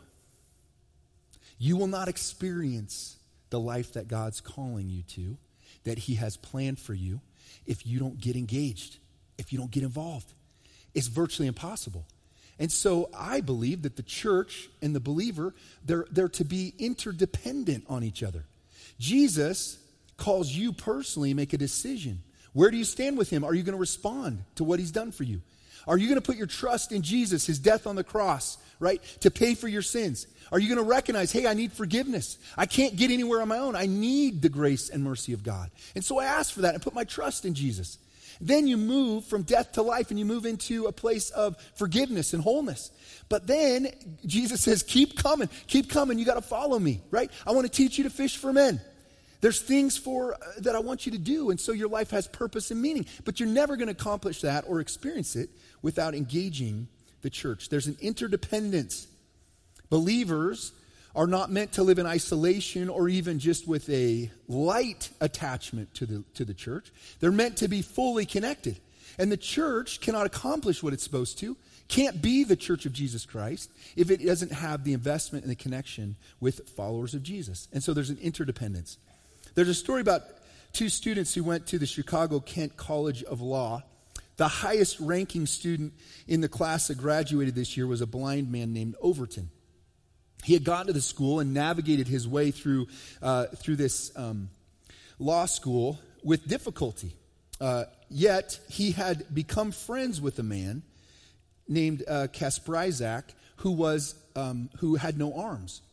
[1.59, 3.17] You will not experience
[3.49, 5.37] the life that God's calling you to,
[5.83, 7.21] that He has planned for you,
[7.65, 8.97] if you don't get engaged,
[9.37, 10.33] if you don't get involved.
[10.93, 12.05] It's virtually impossible.
[12.59, 15.53] And so I believe that the church and the believer,
[15.85, 18.45] they're, they're to be interdependent on each other.
[18.99, 19.77] Jesus
[20.23, 22.23] calls you personally make a decision.
[22.53, 23.43] Where do you stand with him?
[23.43, 25.41] Are you going to respond to what he's done for you?
[25.85, 29.03] Are you going to put your trust in Jesus, his death on the cross, right,
[29.19, 30.27] to pay for your sins?
[30.49, 32.37] Are you going to recognize, hey, I need forgiveness?
[32.57, 33.75] I can't get anywhere on my own.
[33.75, 35.69] I need the grace and mercy of God.
[35.93, 37.97] And so I ask for that and put my trust in Jesus.
[38.39, 42.33] Then you move from death to life and you move into a place of forgiveness
[42.33, 42.91] and wholeness.
[43.27, 43.91] But then
[44.25, 46.17] Jesus says, keep coming, keep coming.
[46.17, 47.29] You got to follow me, right?
[47.45, 48.79] I want to teach you to fish for men.
[49.43, 52.29] There's things for uh, that I want you to do, and so your life has
[52.29, 53.05] purpose and meaning.
[53.25, 55.49] But you're never going to accomplish that or experience it
[55.81, 56.87] without engaging
[57.23, 57.67] the church.
[57.67, 59.05] There's an interdependence.
[59.89, 60.71] Believers
[61.13, 66.05] are not meant to live in isolation or even just with a light attachment to
[66.05, 66.93] the, to the church.
[67.19, 68.79] They're meant to be fully connected.
[69.19, 71.57] And the church cannot accomplish what it's supposed to,
[71.89, 75.57] can't be the church of Jesus Christ if it doesn't have the investment and the
[75.57, 77.67] connection with followers of Jesus.
[77.73, 78.97] And so there's an interdependence.
[79.55, 80.23] There's a story about
[80.71, 83.83] two students who went to the Chicago Kent College of Law.
[84.37, 85.93] The highest ranking student
[86.27, 89.51] in the class that graduated this year was a blind man named Overton.
[90.43, 92.87] He had gone to the school and navigated his way through,
[93.21, 94.49] uh, through this um,
[95.19, 97.15] law school with difficulty.
[97.61, 100.81] Uh, yet he had become friends with a man
[101.67, 103.23] named uh, Kasperizak
[103.57, 105.83] who was um, who had no arms,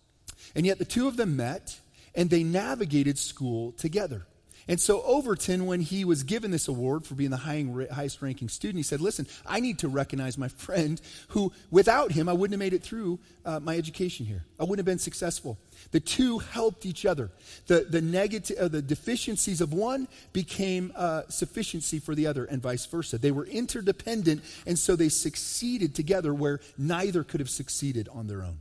[0.56, 1.78] and yet the two of them met
[2.14, 4.26] and they navigated school together.
[4.68, 8.76] And so Overton, when he was given this award for being the highest ranking student,
[8.76, 12.60] he said, Listen, I need to recognize my friend who, without him, I wouldn't have
[12.60, 14.44] made it through uh, my education here.
[14.60, 15.58] I wouldn't have been successful.
[15.90, 17.30] The two helped each other.
[17.66, 22.62] The, the, negative, uh, the deficiencies of one became uh, sufficiency for the other, and
[22.62, 23.18] vice versa.
[23.18, 28.42] They were interdependent, and so they succeeded together where neither could have succeeded on their
[28.42, 28.58] own.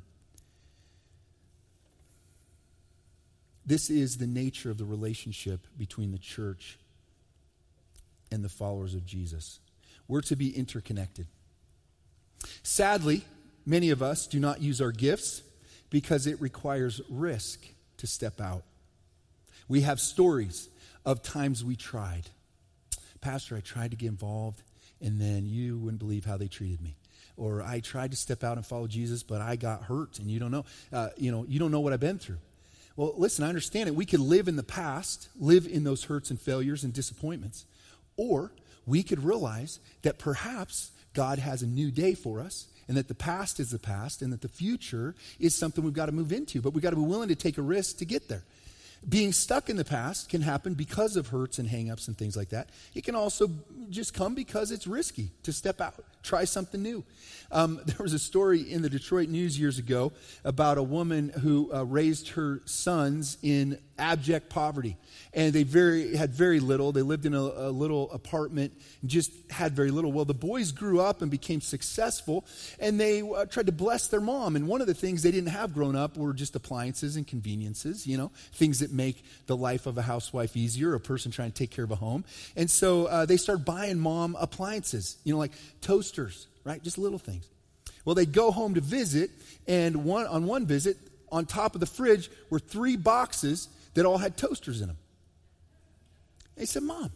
[3.69, 6.79] This is the nature of the relationship between the church
[8.31, 9.59] and the followers of Jesus.
[10.07, 11.27] We're to be interconnected.
[12.63, 13.25] Sadly,
[13.67, 15.43] many of us do not use our gifts
[15.91, 17.63] because it requires risk
[17.97, 18.63] to step out.
[19.67, 20.67] We have stories
[21.05, 22.23] of times we tried.
[23.21, 24.63] Pastor, I tried to get involved,
[24.99, 26.95] and then you wouldn't believe how they treated me.
[27.37, 30.39] Or I tried to step out and follow Jesus, but I got hurt, and you
[30.39, 30.65] don't know.
[30.91, 32.39] Uh, you know, you don't know what I've been through.
[32.95, 33.95] Well, listen, I understand it.
[33.95, 37.65] We could live in the past, live in those hurts and failures and disappointments.
[38.17, 38.51] Or
[38.85, 43.15] we could realize that perhaps God has a new day for us and that the
[43.15, 46.61] past is the past and that the future is something we've got to move into.
[46.61, 48.43] But we've got to be willing to take a risk to get there.
[49.07, 52.49] Being stuck in the past can happen because of hurts and hangups and things like
[52.49, 52.69] that.
[52.93, 53.49] It can also
[53.89, 57.03] just come because it's risky to step out, try something new.
[57.51, 60.11] Um, there was a story in the Detroit News years ago
[60.43, 64.97] about a woman who uh, raised her sons in abject poverty.
[65.33, 66.91] And they very, had very little.
[66.91, 70.11] They lived in a, a little apartment and just had very little.
[70.11, 72.45] Well, the boys grew up and became successful,
[72.79, 74.55] and they uh, tried to bless their mom.
[74.55, 78.07] And one of the things they didn't have grown up were just appliances and conveniences,
[78.07, 81.57] you know, things that make the life of a housewife easier, a person trying to
[81.57, 82.23] take care of a home.
[82.55, 85.51] And so uh, they started buying mom appliances, you know, like
[86.09, 86.81] toasters, right?
[86.81, 87.47] Just little things.
[88.05, 89.31] Well, they'd go home to visit,
[89.67, 90.97] and one, on one visit,
[91.31, 94.97] on top of the fridge were three boxes that all had toasters in them.
[96.55, 97.11] They said, Mom,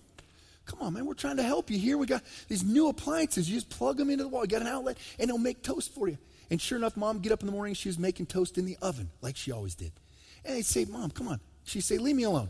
[0.66, 1.98] come on, man, we're trying to help you here.
[1.98, 3.50] We got these new appliances.
[3.50, 5.94] You just plug them into the wall, you got an outlet, and they'll make toast
[5.94, 6.18] for you.
[6.50, 8.78] And sure enough, Mom get up in the morning, she was making toast in the
[8.82, 9.92] oven, like she always did.
[10.46, 11.40] And they'd say, Mom, come on.
[11.64, 12.50] She'd say, Leave me alone.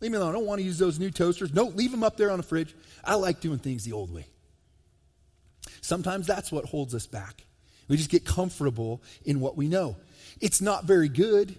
[0.00, 0.30] Leave me alone.
[0.30, 1.52] I don't want to use those new toasters.
[1.52, 2.74] No, leave them up there on the fridge.
[3.04, 4.26] I like doing things the old way.
[5.80, 7.44] Sometimes that's what holds us back.
[7.88, 9.96] We just get comfortable in what we know.
[10.40, 11.56] It's not very good.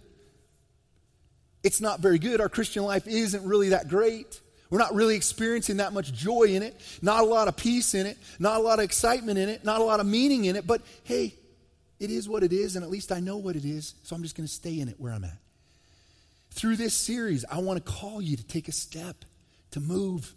[1.63, 2.41] It's not very good.
[2.41, 4.39] Our Christian life isn't really that great.
[4.69, 8.05] We're not really experiencing that much joy in it, not a lot of peace in
[8.05, 10.65] it, not a lot of excitement in it, not a lot of meaning in it.
[10.65, 11.35] But hey,
[11.99, 14.23] it is what it is, and at least I know what it is, so I'm
[14.23, 15.37] just going to stay in it where I'm at.
[16.51, 19.25] Through this series, I want to call you to take a step,
[19.71, 20.33] to move.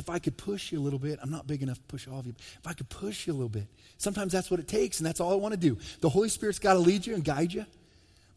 [0.00, 2.18] If I could push you a little bit, I'm not big enough to push all
[2.18, 2.32] of you.
[2.38, 3.66] If I could push you a little bit,
[3.98, 5.76] sometimes that's what it takes, and that's all I want to do.
[6.00, 7.66] The Holy Spirit's got to lead you and guide you.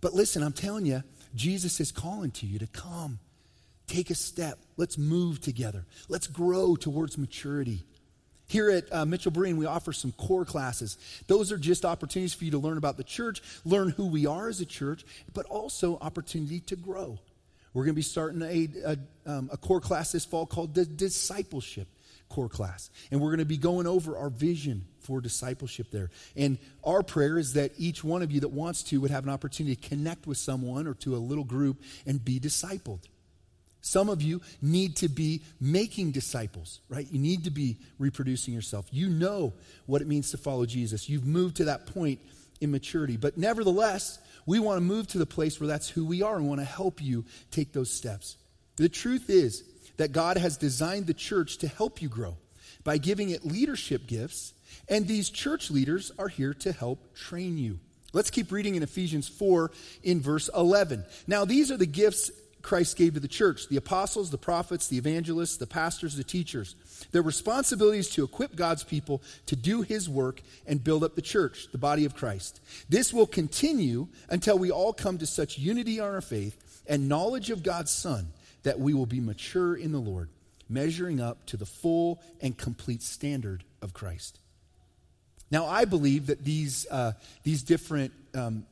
[0.02, 1.04] But listen, I'm telling you,
[1.36, 3.20] Jesus is calling to you to come,
[3.88, 4.60] take a step.
[4.76, 5.86] Let's move together.
[6.10, 7.86] Let's grow towards maturity.
[8.48, 10.98] Here at uh, Mitchell Breen, we offer some core classes.
[11.28, 14.50] Those are just opportunities for you to learn about the church, learn who we are
[14.50, 17.20] as a church, but also opportunity to grow.
[17.74, 18.98] We're going to be starting a, a,
[19.32, 21.88] um, a core class this fall called the Discipleship
[22.30, 22.90] core class.
[23.12, 26.10] And we're going to be going over our vision for discipleship there.
[26.36, 29.30] And our prayer is that each one of you that wants to would have an
[29.30, 33.02] opportunity to connect with someone or to a little group and be discipled.
[33.82, 37.06] Some of you need to be making disciples, right?
[37.12, 38.88] You need to be reproducing yourself.
[38.92, 39.54] You know
[39.86, 41.10] what it means to follow Jesus.
[41.10, 42.20] You've moved to that point
[42.62, 43.18] in maturity.
[43.18, 46.48] But nevertheless, we want to move to the place where that's who we are and
[46.48, 48.38] want to help you take those steps.
[48.76, 49.64] The truth is
[49.98, 52.38] that God has designed the church to help you grow
[52.84, 54.54] by giving it leadership gifts,
[54.90, 57.80] and these church leaders are here to help train you.
[58.12, 59.72] Let's keep reading in Ephesians 4
[60.04, 61.06] in verse 11.
[61.26, 62.30] Now, these are the gifts
[62.64, 66.76] Christ gave to the church the apostles, the prophets, the evangelists, the pastors, the teachers.
[67.12, 71.22] Their responsibility is to equip God's people to do his work and build up the
[71.22, 72.62] church, the body of Christ.
[72.90, 77.50] This will continue until we all come to such unity on our faith and knowledge
[77.50, 78.32] of God's Son
[78.64, 80.30] that we will be mature in the Lord,
[80.70, 84.40] measuring up to the full and complete standard of Christ.
[85.52, 87.12] Now, I believe that these, uh,
[87.44, 88.66] these different um,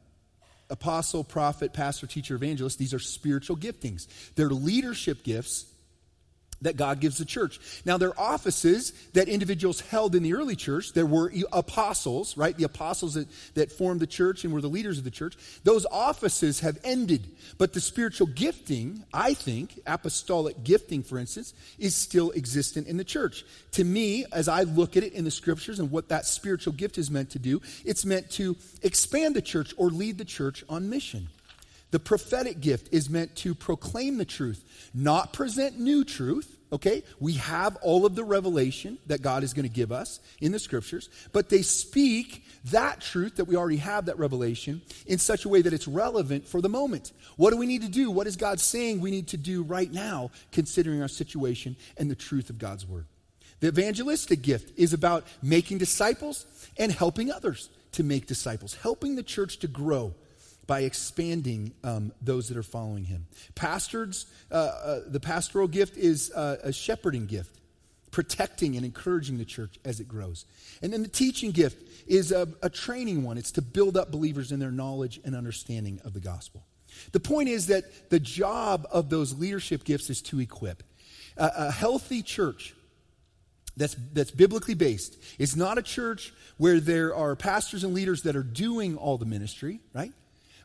[0.71, 4.07] apostle, prophet, pastor, teacher, evangelist, these are spiritual giftings.
[4.35, 5.65] They're leadership gifts
[6.61, 7.59] that God gives the church.
[7.85, 10.93] Now, there are offices that individuals held in the early church.
[10.93, 12.55] There were apostles, right?
[12.55, 15.35] The apostles that, that formed the church and were the leaders of the church.
[15.63, 17.27] Those offices have ended.
[17.57, 23.03] But the spiritual gifting, I think, apostolic gifting, for instance, is still existent in the
[23.03, 23.43] church.
[23.73, 26.97] To me, as I look at it in the scriptures and what that spiritual gift
[26.97, 30.89] is meant to do, it's meant to expand the church or lead the church on
[30.89, 31.29] mission.
[31.91, 34.63] The prophetic gift is meant to proclaim the truth,
[34.93, 36.57] not present new truth.
[36.73, 37.03] Okay?
[37.19, 40.59] We have all of the revelation that God is going to give us in the
[40.59, 45.49] scriptures, but they speak that truth that we already have, that revelation, in such a
[45.49, 47.11] way that it's relevant for the moment.
[47.35, 48.09] What do we need to do?
[48.09, 52.15] What is God saying we need to do right now, considering our situation and the
[52.15, 53.05] truth of God's word?
[53.59, 56.45] The evangelistic gift is about making disciples
[56.77, 60.15] and helping others to make disciples, helping the church to grow
[60.67, 63.27] by expanding um, those that are following him.
[63.55, 67.59] Pastors, uh, uh, the pastoral gift is uh, a shepherding gift,
[68.11, 70.45] protecting and encouraging the church as it grows.
[70.81, 74.51] And then the teaching gift is a, a training one, it's to build up believers
[74.51, 76.63] in their knowledge and understanding of the gospel.
[77.11, 80.83] The point is that the job of those leadership gifts is to equip.
[81.37, 82.75] A, healthy church
[83.77, 88.35] that's, that's biblically based is not a church where there are pastors and leaders that
[88.35, 90.11] are doing all the ministry, right?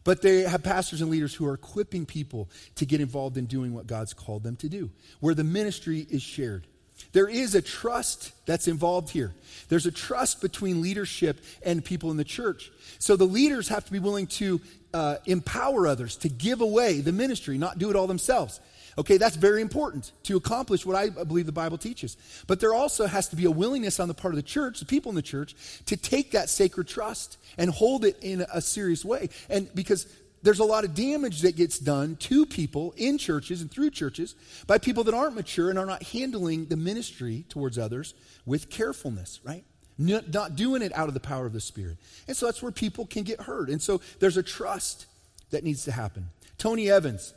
[0.07, 3.75] But they have pastors and leaders who are equipping people to get involved in doing
[3.75, 4.89] what God's called them to do,
[5.19, 6.69] where the ministry is shared.
[7.11, 9.35] There is a trust that's involved here.
[9.69, 12.71] There's a trust between leadership and people in the church.
[13.01, 14.61] So the leaders have to be willing to
[14.95, 18.61] uh, empower others to give away the ministry, not do it all themselves.
[18.99, 22.17] Okay, that's very important to accomplish what I believe the Bible teaches.
[22.47, 24.87] But there also has to be a willingness on the part of the church, the
[24.87, 25.55] people in the church,
[25.87, 29.29] to take that sacred trust and hold it in a serious way.
[29.51, 30.07] And because
[30.43, 34.35] there's a lot of damage that gets done to people in churches and through churches
[34.67, 38.15] by people that aren't mature and are not handling the ministry towards others
[38.47, 39.65] with carefulness, right?
[39.99, 41.99] Not doing it out of the power of the Spirit.
[42.29, 43.69] And so that's where people can get hurt.
[43.69, 45.07] And so there's a trust
[45.51, 46.29] that needs to happen.
[46.59, 47.35] Tony Evans,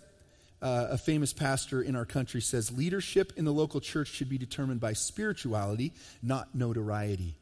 [0.61, 4.37] uh, a famous pastor in our country, says leadership in the local church should be
[4.37, 7.35] determined by spirituality, not notoriety.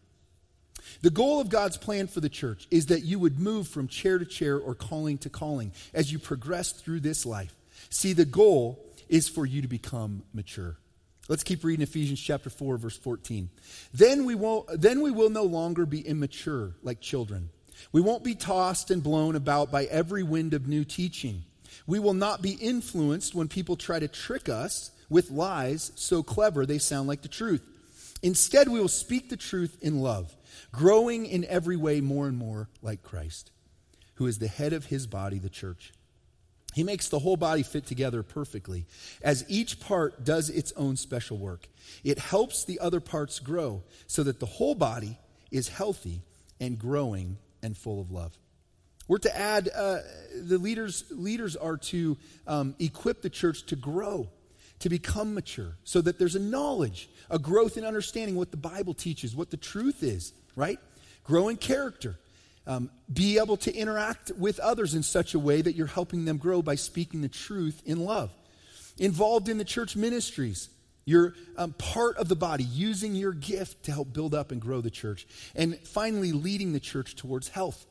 [1.02, 4.18] The goal of God's plan for the church is that you would move from chair
[4.20, 7.54] to chair or calling to calling as you progress through this life.
[7.90, 10.78] See, the goal is for you to become mature.
[11.30, 13.50] Let's keep reading Ephesians chapter 4 verse 14.
[13.94, 17.50] Then we won't then we will no longer be immature like children.
[17.92, 21.44] We won't be tossed and blown about by every wind of new teaching
[21.86, 26.66] we will not be influenced when people try to trick us with lies so clever
[26.66, 27.62] they sound like the truth.
[28.24, 30.36] Instead, we will speak the truth in love,
[30.72, 33.52] growing in every way more and more like Christ,
[34.16, 35.94] who is the head of his body, the church.
[36.74, 38.86] He makes the whole body fit together perfectly,
[39.22, 41.68] as each part does its own special work.
[42.04, 45.18] It helps the other parts grow so that the whole body
[45.52, 46.22] is healthy
[46.60, 48.38] and growing and full of love.
[49.08, 50.00] We're to add, uh,
[50.36, 54.30] the leaders, leaders are to um, equip the church to grow,
[54.80, 58.94] to become mature, so that there's a knowledge, a growth in understanding what the Bible
[58.94, 60.80] teaches, what the truth is, right?
[61.24, 62.20] Grow in character.
[62.66, 66.36] Um, be able to interact with others in such a way that you're helping them
[66.36, 68.30] grow by speaking the truth in love.
[68.98, 70.68] Involved in the church ministries.
[71.06, 74.82] You're um, part of the body, using your gift to help build up and grow
[74.82, 75.26] the church.
[75.56, 77.86] And finally, leading the church towards health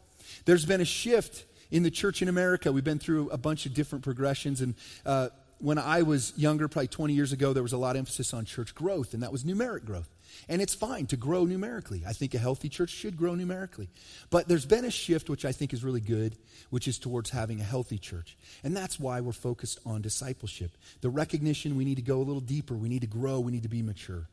[0.45, 2.73] there's been a shift in the church in America.
[2.73, 4.61] We've been through a bunch of different progressions.
[4.61, 4.75] And
[5.05, 8.35] uh, when I was younger, probably 20 years ago, there was a lot of emphasis
[8.35, 10.09] on church growth, and that was numeric growth.
[10.49, 12.03] And it's fine to grow numerically.
[12.07, 13.89] I think a healthy church should grow numerically.
[14.29, 16.37] But there's been a shift, which I think is really good,
[16.71, 18.37] which is towards having a healthy church.
[18.63, 20.73] And that's why we're focused on discipleship.
[21.01, 23.63] The recognition we need to go a little deeper, we need to grow, we need
[23.63, 24.29] to be mature.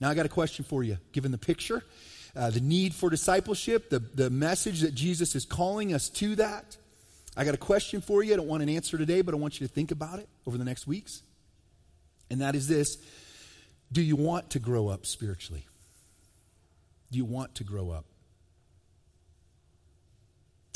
[0.00, 0.98] Now, I got a question for you.
[1.12, 1.82] Given the picture,
[2.36, 6.76] uh, the need for discipleship, the, the message that Jesus is calling us to that.
[7.36, 8.32] I got a question for you.
[8.34, 10.58] I don't want an answer today, but I want you to think about it over
[10.58, 11.22] the next weeks.
[12.30, 12.98] And that is this
[13.92, 15.64] Do you want to grow up spiritually?
[17.10, 18.04] Do you want to grow up?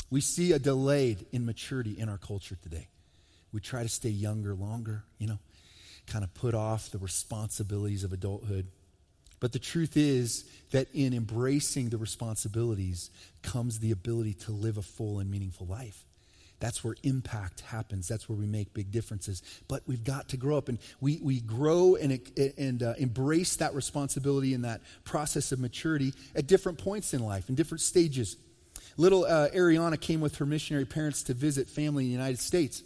[0.09, 2.87] We see a delayed in maturity in our culture today.
[3.51, 5.39] We try to stay younger longer, you know,
[6.07, 8.67] kind of put off the responsibilities of adulthood.
[9.43, 13.09] But the truth is that in embracing the responsibilities
[13.41, 16.05] comes the ability to live a full and meaningful life.
[16.61, 18.07] That's where impact happens.
[18.07, 19.43] That's where we make big differences.
[19.67, 22.21] But we've got to grow up, and we, we grow and,
[22.57, 27.49] and uh, embrace that responsibility and that process of maturity at different points in life,
[27.49, 28.37] in different stages.
[28.95, 32.81] Little uh, Ariana came with her missionary parents to visit family in the United States.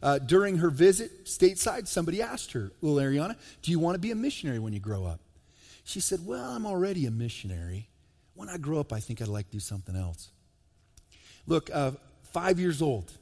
[0.00, 4.12] Uh, during her visit stateside, somebody asked her, Little Ariana, do you want to be
[4.12, 5.18] a missionary when you grow up?
[5.86, 7.88] She said, Well, I'm already a missionary.
[8.34, 10.30] When I grow up, I think I'd like to do something else.
[11.46, 11.92] Look, uh,
[12.32, 13.12] five years old,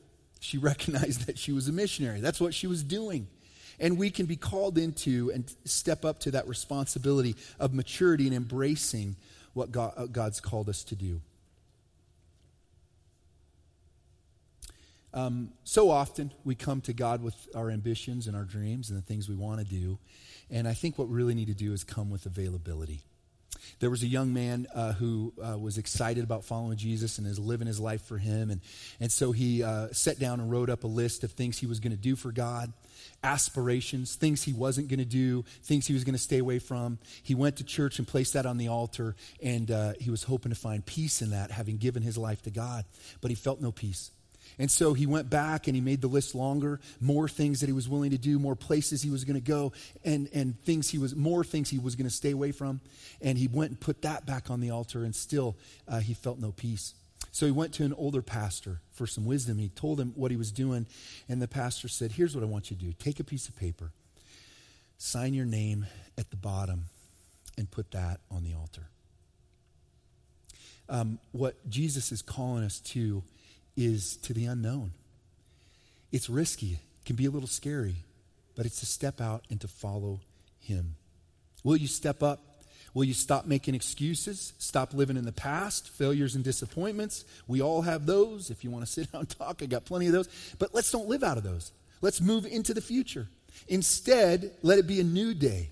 [0.41, 2.21] she recognized that she was a missionary.
[2.21, 3.29] That's what she was doing.
[3.79, 8.35] And we can be called into and step up to that responsibility of maturity and
[8.35, 9.17] embracing
[9.53, 11.21] what God, uh, God's called us to do.
[15.15, 19.03] Um, so often we come to God with our ambitions and our dreams and the
[19.03, 19.99] things we want to do.
[20.51, 23.05] And I think what we really need to do is come with availability.
[23.79, 27.39] There was a young man uh, who uh, was excited about following Jesus and is
[27.39, 28.51] living his life for him.
[28.51, 28.61] And,
[29.01, 31.81] and so he uh, sat down and wrote up a list of things he was
[31.81, 32.73] going to do for God,
[33.23, 36.99] aspirations, things he wasn't going to do, things he was going to stay away from.
[37.23, 40.51] He went to church and placed that on the altar, and uh, he was hoping
[40.51, 42.85] to find peace in that, having given his life to God.
[43.21, 44.11] But he felt no peace.
[44.59, 47.73] And so he went back and he made the list longer, more things that he
[47.73, 49.73] was willing to do, more places he was going to go,
[50.05, 52.81] and, and things he was, more things he was going to stay away from.
[53.21, 55.57] And he went and put that back on the altar, and still
[55.89, 56.95] uh, he felt no peace.
[57.33, 59.59] So he went to an older pastor for some wisdom.
[59.59, 60.87] He told him what he was doing,
[61.29, 63.57] and the pastor said, Here's what I want you to do take a piece of
[63.57, 63.91] paper,
[64.99, 65.87] sign your name
[66.17, 66.85] at the bottom,
[67.59, 68.87] and put that on the altar.
[70.89, 73.25] Um, what Jesus is calling us to
[73.77, 74.93] is to the unknown.
[76.13, 77.97] It's risky, can be a little scary,
[78.55, 80.21] but it's to step out and to follow
[80.61, 80.97] Him.
[81.65, 82.41] Will you step up?
[82.95, 84.53] Will you stop making excuses?
[84.59, 87.25] Stop living in the past, failures and disappointments?
[87.49, 88.51] We all have those.
[88.51, 90.29] If you want to sit down and talk, I got plenty of those.
[90.59, 91.73] But let's don't live out of those.
[92.01, 93.27] Let's move into the future.
[93.67, 95.71] Instead, let it be a new day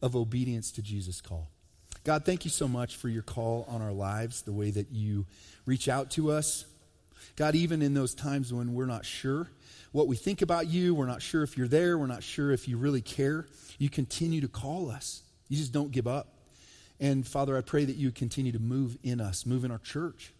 [0.00, 1.48] of obedience to Jesus' call.
[2.04, 5.26] God, thank you so much for your call on our lives, the way that you
[5.66, 6.64] reach out to us,
[7.36, 9.48] God, even in those times when we're not sure
[9.92, 12.66] what we think about you, we're not sure if you're there, we're not sure if
[12.66, 13.46] you really care,
[13.78, 15.22] you continue to call us.
[15.48, 16.28] You just don't give up.
[16.98, 20.32] And Father, I pray that you continue to move in us, move in our church.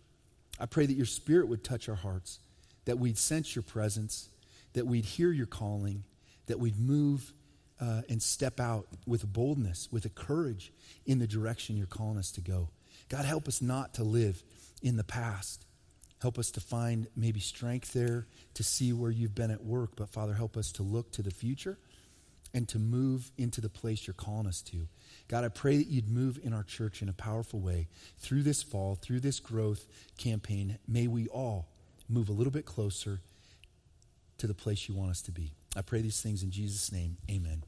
[0.58, 2.38] I pray that your spirit would touch our hearts,
[2.84, 4.28] that we'd sense your presence,
[4.72, 6.04] that we'd hear your calling,
[6.46, 7.32] that we'd move
[7.80, 10.72] uh, and step out with boldness, with a courage
[11.04, 12.68] in the direction you're calling us to go.
[13.08, 14.42] God, help us not to live
[14.82, 15.64] in the past.
[16.22, 19.90] Help us to find maybe strength there to see where you've been at work.
[19.96, 21.78] But Father, help us to look to the future
[22.54, 24.86] and to move into the place you're calling us to.
[25.26, 28.62] God, I pray that you'd move in our church in a powerful way through this
[28.62, 30.78] fall, through this growth campaign.
[30.86, 31.68] May we all
[32.08, 33.20] move a little bit closer
[34.38, 35.52] to the place you want us to be.
[35.74, 37.16] I pray these things in Jesus' name.
[37.28, 37.64] Amen.